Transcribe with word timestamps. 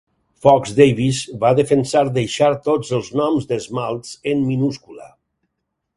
Fox-Davies 0.43 1.19
va 1.43 1.51
defensar 1.59 2.03
deixar 2.17 2.49
tots 2.69 2.95
els 3.01 3.13
noms 3.21 3.49
d'esmalts 3.53 4.19
en 4.33 4.45
minúscula. 4.51 5.07